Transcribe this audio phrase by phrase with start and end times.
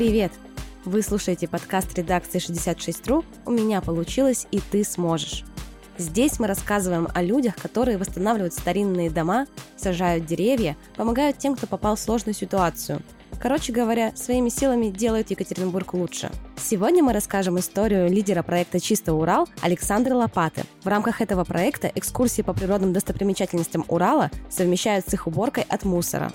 [0.00, 0.32] Привет!
[0.86, 5.44] Вы слушаете подкаст редакции 66.ru «У меня получилось, и ты сможешь».
[5.98, 11.96] Здесь мы рассказываем о людях, которые восстанавливают старинные дома, сажают деревья, помогают тем, кто попал
[11.96, 13.02] в сложную ситуацию.
[13.42, 16.30] Короче говоря, своими силами делают Екатеринбург лучше.
[16.56, 20.62] Сегодня мы расскажем историю лидера проекта «Чисто Урал» Александра Лопаты.
[20.82, 26.32] В рамках этого проекта экскурсии по природным достопримечательностям Урала совмещают с их уборкой от мусора.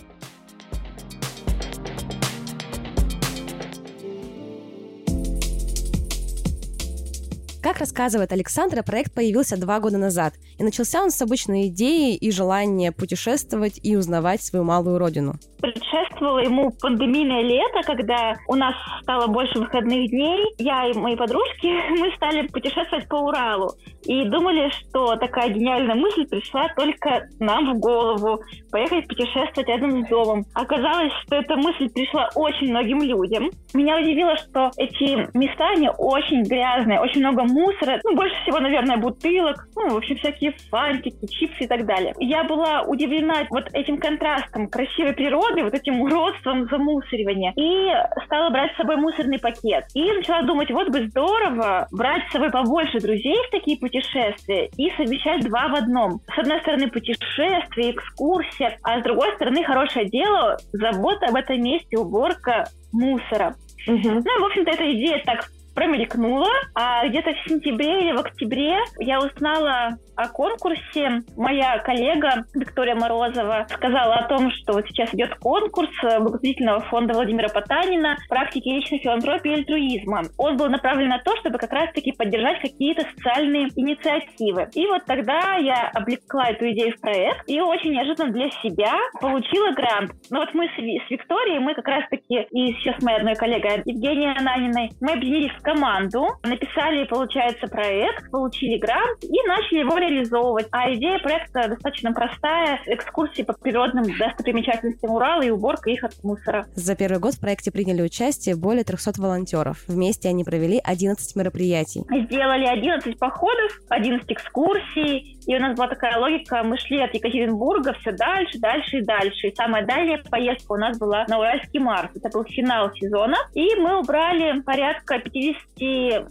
[7.76, 12.32] Как рассказывает Александра, проект появился два года назад, и начался он с обычной идеи и
[12.32, 15.34] желания путешествовать и узнавать свою малую родину.
[15.60, 20.54] Предшествовало ему пандемийное лето, когда у нас стало больше выходных дней.
[20.58, 21.68] Я и мои подружки,
[22.00, 23.74] мы стали путешествовать по Уралу.
[24.06, 28.40] И думали, что такая гениальная мысль пришла только нам в голову.
[28.72, 30.46] Поехать путешествовать рядом с домом.
[30.54, 33.50] Оказалось, что эта мысль пришла очень многим людям.
[33.74, 37.65] Меня удивило, что эти места, они очень грязные, очень много мусора.
[38.04, 39.68] Ну, больше всего, наверное, бутылок.
[39.76, 42.14] Ну, в общем, всякие фантики, чипсы и так далее.
[42.20, 47.54] Я была удивлена вот этим контрастом красивой природы, вот этим уродством замусоривания.
[47.56, 47.92] И
[48.26, 49.86] стала брать с собой мусорный пакет.
[49.94, 54.92] И начала думать, вот бы здорово брать с собой побольше друзей в такие путешествия и
[54.92, 56.20] совмещать два в одном.
[56.36, 61.98] С одной стороны, путешествие, экскурсия, а с другой стороны, хорошее дело, забота об этом месте,
[61.98, 63.56] уборка мусора.
[63.88, 64.10] Угу.
[64.10, 65.46] Ну, в общем-то, эта идея так
[65.76, 71.24] промелькнула, а где-то в сентябре или в октябре я узнала о конкурсе.
[71.36, 77.50] Моя коллега Виктория Морозова сказала о том, что вот сейчас идет конкурс благотворительного фонда Владимира
[77.50, 80.24] Потанина «Практики личной филантропии и альтруизма».
[80.38, 84.70] Он был направлен на то, чтобы как раз-таки поддержать какие-то социальные инициативы.
[84.74, 89.72] И вот тогда я облекла эту идею в проект и очень неожиданно для себя получила
[89.72, 90.12] грант.
[90.30, 94.92] Но вот мы с, Викторией, мы как раз-таки, и сейчас моя одной коллега Евгения Ананиной,
[95.02, 100.68] мы объединились в команду, написали, получается, проект, получили грант и начали его реализовывать.
[100.72, 102.80] А идея проекта достаточно простая.
[102.86, 106.68] Экскурсии по природным достопримечательностям Урала и уборка их от мусора.
[106.76, 109.84] За первый год в проекте приняли участие более 300 волонтеров.
[109.88, 112.04] Вместе они провели 11 мероприятий.
[112.26, 117.94] Сделали 11 походов, 11 экскурсий, и у нас была такая логика, мы шли от Екатеринбурга
[118.02, 119.48] все дальше, дальше и дальше.
[119.48, 122.10] И самая дальняя поездка у нас была на Уральский Марс.
[122.16, 123.38] Это был финал сезона.
[123.54, 125.55] И мы убрали порядка 50,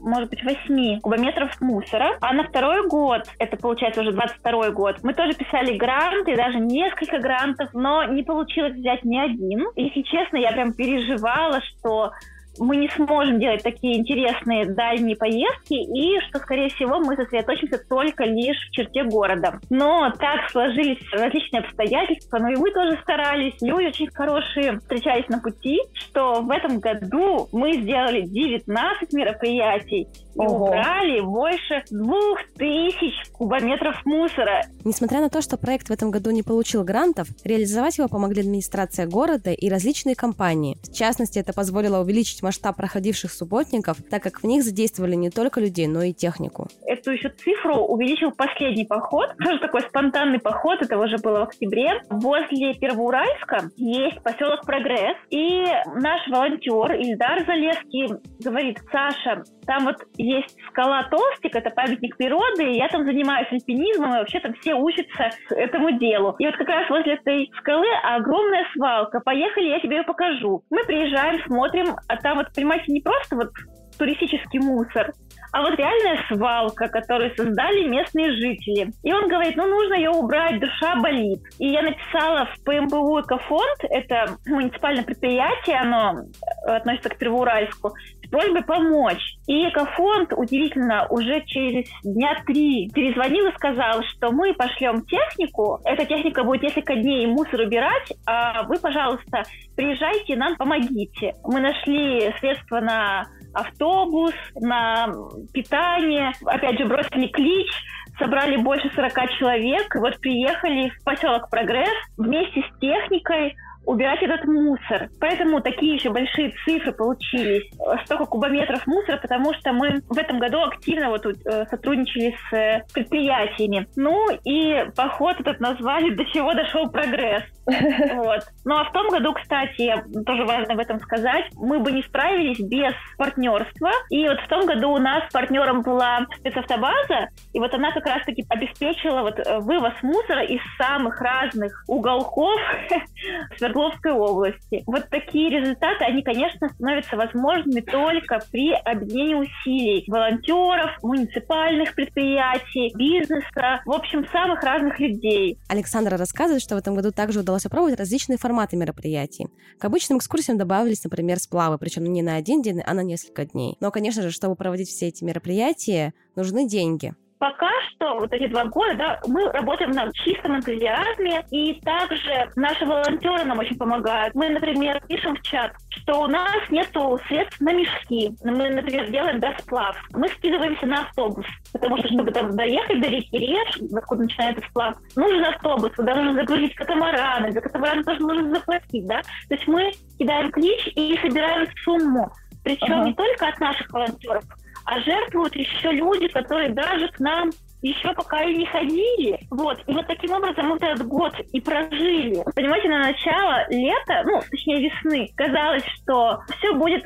[0.00, 2.16] может быть, 8 кубометров мусора.
[2.20, 7.18] А на второй год, это получается уже 22 год, мы тоже писали гранты, даже несколько
[7.18, 9.66] грантов, но не получилось взять ни один.
[9.76, 12.12] Если честно, я прям переживала, что
[12.58, 18.24] мы не сможем делать такие интересные дальние поездки, и что, скорее всего, мы сосредоточимся только
[18.24, 19.60] лишь в черте города.
[19.70, 25.40] Но так сложились различные обстоятельства, но и мы тоже старались, люди очень хорошие встречались на
[25.40, 30.66] пути, что в этом году мы сделали 19 мероприятий, и Ого.
[30.66, 34.66] убрали больше двух тысяч кубометров мусора.
[34.84, 39.06] Несмотря на то, что проект в этом году не получил грантов, реализовать его помогли администрация
[39.06, 40.76] города и различные компании.
[40.82, 45.60] В частности, это позволило увеличить масштаб проходивших субботников, так как в них задействовали не только
[45.60, 46.68] людей, но и технику.
[46.86, 52.02] Эту еще цифру увеличил последний поход, тоже такой спонтанный поход, это уже было в октябре.
[52.10, 55.64] Возле Первоуральска есть поселок Прогресс, и
[55.94, 58.08] наш волонтер Ильдар Залеский
[58.40, 64.14] говорит, Саша, там вот есть скала Толстик, это памятник природы, и я там занимаюсь альпинизмом,
[64.14, 66.34] и вообще там все учатся этому делу.
[66.38, 69.20] И вот как раз возле этой скалы огромная свалка.
[69.20, 70.62] Поехали, я тебе ее покажу.
[70.70, 73.50] Мы приезжаем, смотрим, а там вот, понимаете, не просто вот
[73.98, 75.12] туристический мусор,
[75.52, 78.90] а вот реальная свалка, которую создали местные жители.
[79.04, 81.40] И он говорит, ну нужно ее убрать, душа болит.
[81.60, 86.24] И я написала в ПМБУ «Экофонд», это муниципальное предприятие, оно
[86.66, 87.92] относится к Первоуральску,
[88.24, 89.36] с просьбой помочь.
[89.46, 96.06] И Экофонд, удивительно, уже через дня три перезвонил и сказал, что мы пошлем технику, эта
[96.06, 99.42] техника будет несколько дней мусор убирать, а вы, пожалуйста,
[99.76, 101.34] приезжайте, нам помогите.
[101.44, 105.12] Мы нашли средства на автобус, на
[105.52, 106.32] питание.
[106.44, 107.70] Опять же, бросили клич,
[108.18, 109.94] собрали больше 40 человек.
[109.94, 115.08] Вот приехали в поселок Прогресс вместе с техникой, убирать этот мусор.
[115.20, 117.70] Поэтому такие еще большие цифры получились.
[118.04, 122.82] Столько кубометров мусора, потому что мы в этом году активно вот э, сотрудничали с э,
[122.92, 123.86] предприятиями.
[123.96, 127.44] Ну и поход этот назвали «До чего дошел прогресс».
[127.66, 128.40] Вот.
[128.64, 129.94] Ну а в том году, кстати,
[130.26, 133.90] тоже важно в этом сказать, мы бы не справились без партнерства.
[134.10, 138.44] И вот в том году у нас партнером была спецавтобаза, и вот она как раз-таки
[138.48, 142.60] обеспечила вот э, вывоз мусора из самых разных уголков
[143.56, 144.82] Свердловской области.
[144.86, 153.80] Вот такие результаты, они, конечно, становятся возможными только при объединении усилий волонтеров, муниципальных предприятий, бизнеса,
[153.84, 155.58] в общем, самых разных людей.
[155.68, 159.48] Александра рассказывает, что в этом году также удалось опробовать различные форматы мероприятий.
[159.78, 163.76] К обычным экскурсиям добавились, например, сплавы, причем не на один день, а на несколько дней.
[163.80, 167.14] Но, конечно же, чтобы проводить все эти мероприятия, нужны деньги.
[167.44, 172.86] Пока что вот эти два года, да, мы работаем на чистом энтузиазме, и также наши
[172.86, 174.34] волонтеры нам очень помогают.
[174.34, 176.88] Мы, например, пишем в чат, что у нас нет
[177.28, 178.30] средств на мешки.
[178.42, 179.94] Мы, например, делаем сплав.
[180.12, 184.96] Мы скидываемся на автобус, потому что, чтобы там доехать до реки Реж, откуда начинается сплав,
[185.14, 189.20] нужен автобус, куда нужно загрузить катамараны, за катамараны тоже нужно заплатить, да.
[189.48, 192.32] То есть мы кидаем клич и собираем сумму.
[192.62, 193.04] Причем ага.
[193.04, 194.44] не только от наших волонтеров,
[194.84, 197.50] а жертвуют еще люди, которые даже к нам
[197.82, 199.38] еще пока и не ходили.
[199.50, 199.78] Вот.
[199.86, 202.42] И вот таким образом мы этот год и прожили.
[202.54, 207.04] Понимаете, на начало лета, ну, точнее весны, казалось, что все будет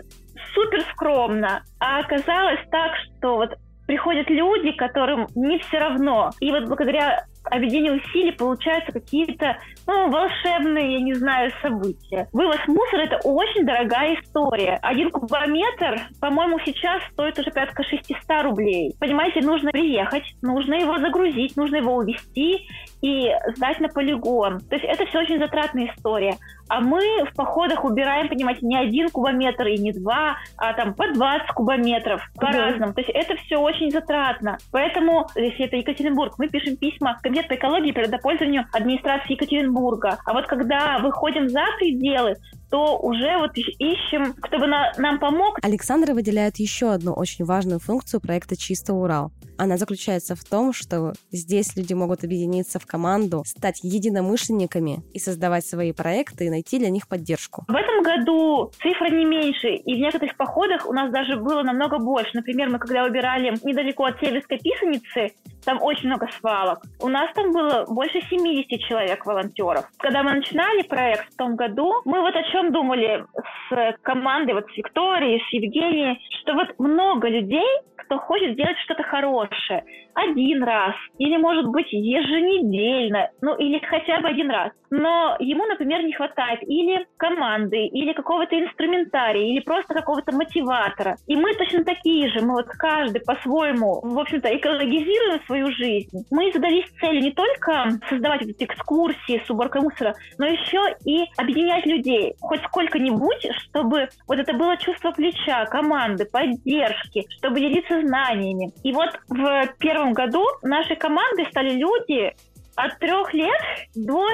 [0.54, 3.50] супер скромно, а оказалось так, что вот
[3.88, 6.30] приходят люди, которым не все равно.
[6.40, 12.28] И вот благодаря объединение усилий получаются какие-то ну, волшебные, я не знаю, события.
[12.32, 14.78] Вывоз мусора– это очень дорогая история.
[14.82, 18.94] Один кубометр, по-моему, сейчас стоит уже порядка 600 рублей.
[18.98, 22.66] Понимаете, нужно приехать, нужно его загрузить, нужно его увезти
[23.02, 24.60] и сдать на полигон.
[24.60, 26.36] То есть это все очень затратная история.
[26.68, 31.12] А мы в походах убираем, понимаете, не один кубометр и не два, а там по
[31.12, 32.92] 20 кубометров по-разному.
[32.92, 34.58] То есть это все очень затратно.
[34.70, 40.18] Поэтому, если это Екатеринбург, мы пишем письма в Комитет по экологии и природопользованию администрации Екатеринбурга.
[40.24, 42.36] А вот когда выходим за пределы,
[42.70, 45.58] то уже вот ищем, кто бы на, нам помог.
[45.62, 49.32] Александра выделяет еще одну очень важную функцию проекта «Чисто Урал».
[49.56, 55.66] Она заключается в том, что здесь люди могут объединиться в команду, стать единомышленниками и создавать
[55.66, 57.64] свои проекты и найти для них поддержку.
[57.66, 61.98] В этом году цифра не меньше, и в некоторых походах у нас даже было намного
[61.98, 62.30] больше.
[62.34, 65.34] Например, мы когда убирали недалеко от Северской писаницы,
[65.68, 66.78] там очень много свалок.
[66.98, 69.84] У нас там было больше 70 человек волонтеров.
[69.98, 73.26] Когда мы начинали проект в том году, мы вот о чем думали
[73.68, 77.68] с командой, вот с Викторией, с Евгенией, что вот много людей,
[78.08, 79.84] кто хочет сделать что-то хорошее
[80.19, 84.72] один раз, или, может быть, еженедельно, ну, или хотя бы один раз.
[84.90, 91.16] Но ему, например, не хватает или команды, или какого-то инструментария, или просто какого-то мотиватора.
[91.26, 96.25] И мы точно такие же, мы вот каждый по-своему, в общем-то, экологизируем свою жизнь.
[96.31, 101.84] Мы задались целью не только создавать эти экскурсии с уборкой мусора, но еще и объединять
[101.87, 108.72] людей хоть сколько-нибудь, чтобы вот это было чувство плеча, команды, поддержки, чтобы делиться знаниями.
[108.82, 112.34] И вот в первом году нашей командой стали люди,
[112.78, 113.60] от трех лет
[113.96, 114.24] до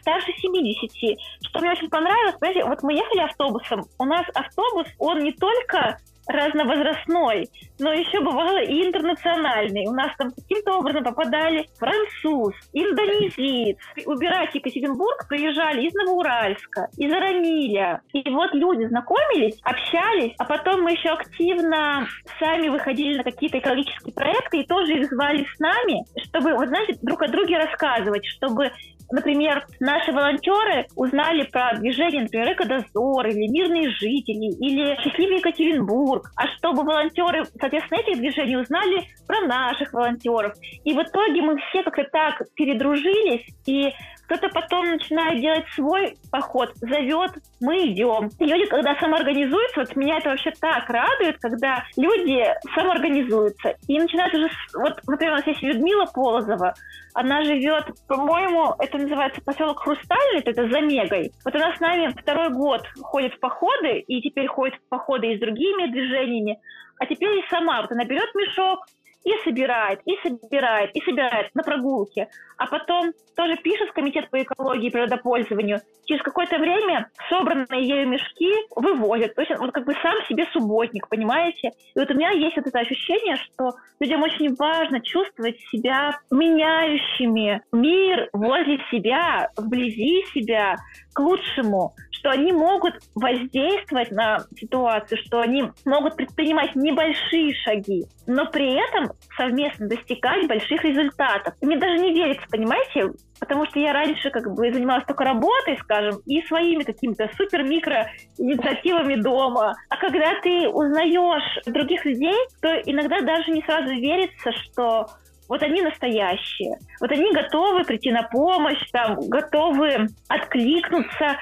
[0.00, 1.18] старше 70.
[1.46, 5.98] Что мне очень понравилось, понимаете, вот мы ехали автобусом, у нас автобус, он не только
[6.26, 7.48] разновозрастной,
[7.78, 9.86] но еще бывало и интернациональный.
[9.86, 13.78] У нас там каким-то образом попадали француз, индонезиец.
[14.06, 18.00] Убирать Екатеринбург приезжали из Новоуральска, из Арамиля.
[18.12, 22.06] И вот люди знакомились, общались, а потом мы еще активно
[22.38, 26.96] сами выходили на какие-то экологические проекты и тоже их звали с нами, чтобы, вот знаете,
[27.02, 28.70] друг о друге рассказывать, чтобы
[29.10, 36.30] Например, наши волонтеры узнали про движение, например, Экодозор или Мирные жители или Счастливый Екатеринбург.
[36.36, 40.54] А чтобы волонтеры, соответственно, этих движений узнали про наших волонтеров.
[40.84, 43.92] И в итоге мы все как-то так передружились, и
[44.26, 48.30] кто-то потом начинает делать свой поход, зовет, мы идем.
[48.38, 54.34] И люди, когда самоорганизуются, вот меня это вообще так радует, когда люди самоорганизуются и начинают
[54.34, 56.74] уже, вот, например, у нас есть Людмила Полозова,
[57.14, 61.32] она живет, по-моему, это называется поселок Хрустальный, это за Мегой.
[61.44, 65.36] Вот она с нами второй год ходит в походы, и теперь ходит в походы и
[65.36, 66.58] с другими движениями,
[66.98, 67.82] а теперь и сама.
[67.82, 68.80] Вот она берет мешок,
[69.24, 72.28] и собирает, и собирает, и собирает на прогулке.
[72.56, 75.80] А потом тоже пишет в комитет по экологии и природопользованию.
[76.04, 79.34] Через какое-то время собранные ею мешки вывозят.
[79.34, 81.70] То есть он как бы сам себе субботник, понимаете?
[81.94, 87.62] И вот у меня есть вот это ощущение, что людям очень важно чувствовать себя меняющими
[87.72, 90.76] мир возле себя, вблизи себя,
[91.14, 98.46] к лучшему, что они могут воздействовать на ситуацию, что они могут предпринимать небольшие шаги, но
[98.46, 101.54] при этом совместно достигать больших результатов.
[101.60, 106.20] Мне даже не верится, понимаете, потому что я раньше как бы занималась только работой, скажем,
[106.26, 109.74] и своими какими-то супер-микро инициативами дома.
[109.88, 115.08] А когда ты узнаешь других людей, то иногда даже не сразу верится, что
[115.48, 121.36] вот они настоящие, вот они готовы прийти на помощь, там, готовы откликнуться,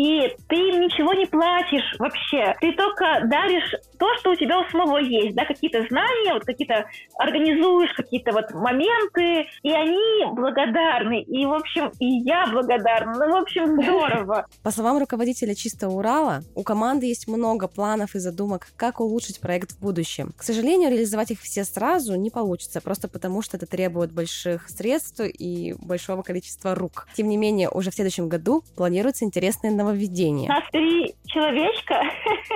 [0.00, 2.56] и ты им ничего не платишь вообще.
[2.62, 6.86] Ты только даришь то, что у тебя у самого есть, да, какие-то знания, вот какие-то
[7.18, 13.12] организуешь какие-то вот моменты, и они благодарны, и, в общем, и я благодарна.
[13.12, 14.46] Ну, в общем, здорово.
[14.62, 19.72] По словам руководителя «Чистого Урала», у команды есть много планов и задумок, как улучшить проект
[19.72, 20.32] в будущем.
[20.34, 25.20] К сожалению, реализовать их все сразу не получится, просто потому что это требует больших средств
[25.20, 27.06] и большого количества рук.
[27.14, 30.48] Тем не менее, уже в следующем году планируется интересное нововведение.
[30.48, 32.02] У нас три человечка,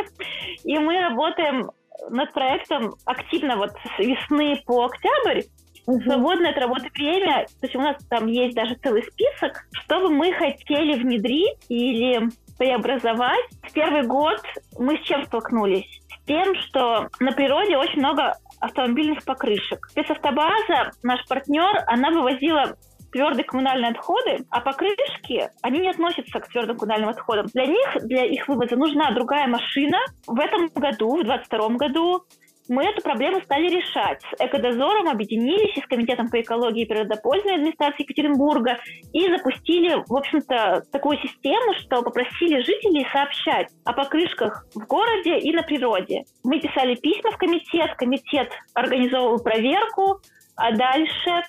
[0.64, 1.71] и мы работаем
[2.11, 5.43] над проектом активно вот с весны по октябрь.
[5.87, 6.00] Угу.
[6.03, 10.11] Свободное от работы время, то есть у нас там есть даже целый список, что бы
[10.11, 13.45] мы хотели внедрить или преобразовать.
[13.62, 14.41] В первый год
[14.79, 16.00] мы с чем столкнулись?
[16.09, 19.87] С тем, что на природе очень много автомобильных покрышек.
[19.91, 22.76] Спецавтобаза, наш партнер, она вывозила
[23.14, 27.47] твердые коммунальные отходы, а покрышки, они не относятся к твердым коммунальным отходам.
[27.54, 29.99] Для них, для их вывоза нужна другая машина.
[30.26, 32.25] В этом году, в 2022 году,
[32.68, 34.21] мы эту проблему стали решать.
[34.23, 38.78] С Экодозором объединились и с Комитетом по экологии и природопользованию администрации Екатеринбурга
[39.12, 45.52] и запустили, в общем-то, такую систему, что попросили жителей сообщать о покрышках в городе и
[45.52, 46.25] на природе.
[46.42, 50.21] Мы писали письма в комитет, комитет организовывал проверку,
[50.56, 51.42] а дальше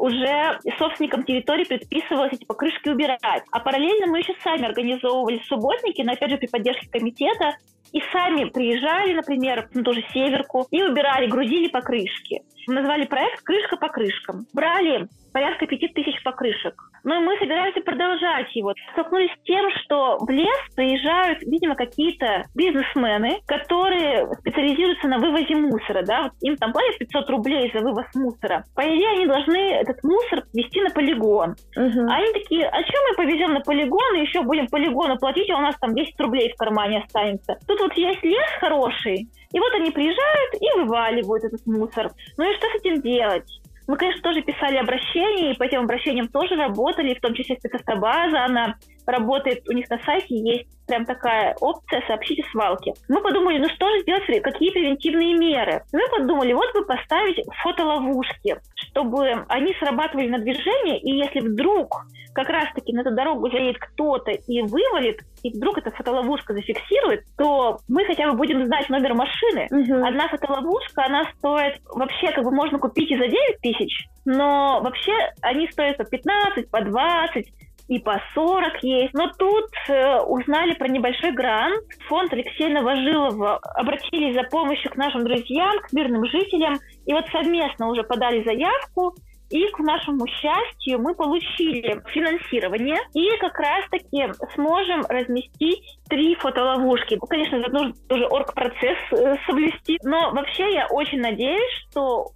[0.00, 3.44] уже собственникам территории предписывалось эти покрышки убирать.
[3.52, 7.56] А параллельно мы еще сами организовывали субботники, но опять же при поддержке комитета,
[7.92, 12.42] и сами приезжали, например, на ту же Северку, и убирали, грузили покрышки.
[12.66, 14.46] Мы назвали проект «Крышка по крышкам».
[14.54, 16.74] Брали порядка пяти тысяч покрышек.
[17.04, 18.74] Ну и мы собираемся продолжать его.
[18.92, 26.02] Столкнулись с тем, что в лес приезжают, видимо, какие-то бизнесмены, которые специализируются на вывозе мусора,
[26.02, 28.64] да, вот им там платят 500 рублей за вывоз мусора.
[28.74, 31.56] По идее, они должны этот мусор везти на полигон.
[31.76, 32.00] Угу.
[32.08, 35.58] А они такие, а что мы повезем на полигон и еще будем полигону платить, а
[35.58, 37.58] у нас там 10 рублей в кармане останется.
[37.66, 42.10] Тут вот есть лес хороший, и вот они приезжают и вываливают этот мусор.
[42.36, 43.48] Ну и что с этим делать?
[43.90, 48.44] Мы, конечно, тоже писали обращения, и по этим обращениям тоже работали, в том числе спецавтобаза,
[48.44, 48.76] она
[49.10, 52.92] работает, у них на сайте есть прям такая опция «Сообщите свалки».
[53.08, 55.84] Мы подумали, ну что же сделать, какие превентивные меры?
[55.92, 62.48] Мы подумали, вот бы поставить фотоловушки, чтобы они срабатывали на движение, и если вдруг как
[62.48, 68.04] раз-таки на эту дорогу заедет кто-то и вывалит, и вдруг эта фотоловушка зафиксирует, то мы
[68.04, 69.68] хотя бы будем знать номер машины.
[69.70, 70.06] Угу.
[70.06, 75.12] Одна фотоловушка, она стоит, вообще как бы можно купить и за 9 тысяч, но вообще
[75.42, 77.46] они стоят по 15, по 20,
[77.90, 79.12] и по 40 есть.
[79.14, 81.84] Но тут э, узнали про небольшой грант.
[82.08, 86.78] Фонд Алексея Новожилова обратились за помощью к нашим друзьям, к мирным жителям.
[87.04, 89.16] И вот совместно уже подали заявку.
[89.50, 97.18] И к нашему счастью мы получили финансирование и как раз-таки сможем разместить три фотоловушки.
[97.28, 102.28] Конечно, это нужно тоже оргпроцесс э, соблюсти, но вообще я очень надеюсь, что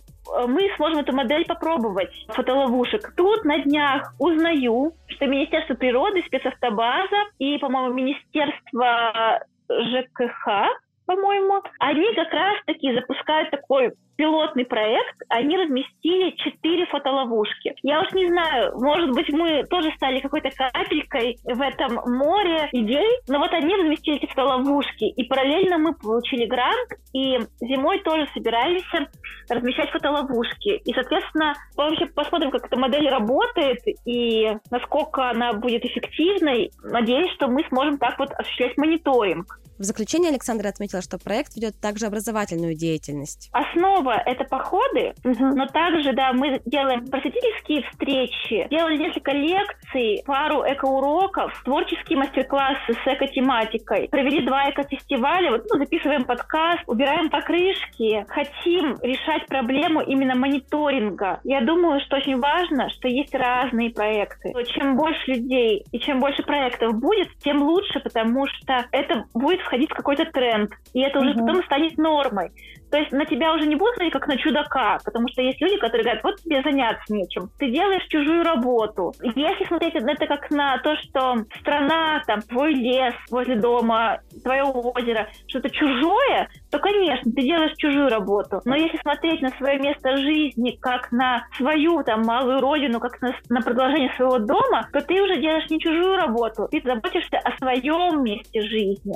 [0.46, 3.14] мы сможем эту модель попробовать фотоловушек.
[3.16, 10.68] Тут на днях узнаю, что Министерство природы, спецавтобаза и, по-моему, Министерство ЖКХ,
[11.06, 17.74] по-моему, они как раз-таки запускают такой пилотный проект, они разместили четыре фотоловушки.
[17.82, 23.08] Я уж не знаю, может быть, мы тоже стали какой-то капелькой в этом море идей,
[23.28, 29.08] но вот они разместили эти фотоловушки, и параллельно мы получили грант, и зимой тоже собираемся
[29.48, 30.80] размещать фотоловушки.
[30.84, 36.70] И, соответственно, вообще посмотрим, как эта модель работает, и насколько она будет эффективной.
[36.82, 39.58] Надеюсь, что мы сможем так вот осуществлять мониторинг.
[39.78, 43.50] В заключение Александра отметила, что проект ведет также образовательную деятельность.
[43.52, 45.46] Основа— это походы, угу.
[45.54, 53.06] но также, да, мы делаем просветительские встречи, делали несколько лекций, пару экоуроков, творческие мастер-классы с
[53.06, 61.40] эко-тематикой, провели два эко-фестиваля, вот, ну, записываем подкаст, убираем покрышки, хотим решать проблему именно мониторинга.
[61.44, 64.52] Я думаю, что очень важно, что есть разные проекты.
[64.74, 69.90] Чем больше людей и чем больше проектов будет, тем лучше, потому что это будет входить
[69.90, 71.40] в какой-то тренд, и это уже угу.
[71.40, 72.50] потом станет нормой.
[72.94, 75.78] То есть на тебя уже не будут смотреть как на чудака, потому что есть люди,
[75.78, 77.50] которые говорят, вот тебе заняться нечем.
[77.58, 79.12] Ты делаешь чужую работу.
[79.20, 84.62] Если смотреть на это как на то, что страна, там, твой лес возле дома, твое
[84.62, 88.60] озеро, что-то чужое, то, конечно, ты делаешь чужую работу.
[88.64, 93.34] Но если смотреть на свое место жизни как на свою там малую родину, как на,
[93.48, 98.22] на продолжение своего дома, то ты уже делаешь не чужую работу, ты заботишься о своем
[98.22, 99.14] месте жизни.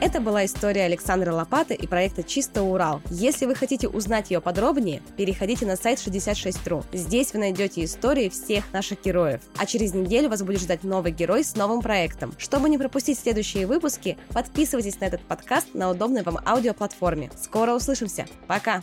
[0.00, 3.02] Это была история Александры Лопаты и проекта «Чисто Урал».
[3.10, 6.84] Если вы хотите узнать ее подробнее, переходите на сайт 66.ru.
[6.92, 9.40] Здесь вы найдете истории всех наших героев.
[9.56, 12.32] А через неделю вас будет ждать новый герой с новым проектом.
[12.38, 17.32] Чтобы не пропустить следующие выпуски, подписывайтесь на этот подкаст на удобной вам аудиоплатформе.
[17.36, 18.24] Скоро услышимся.
[18.46, 18.82] Пока!